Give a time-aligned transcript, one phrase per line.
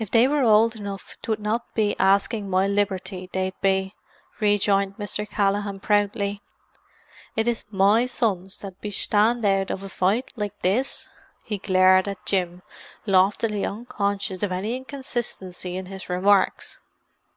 [0.00, 3.94] "If they were old enough 'twould not be asking my liberty they'd be,"
[4.40, 5.28] rejoined Mr.
[5.28, 6.42] Callaghan proudly.
[7.36, 11.08] "Is it my sons that 'ud shtand out of a fight like this?"
[11.44, 12.62] He glared at Jim,
[13.06, 16.80] loftily unconscious of any inconsistency in his remarks.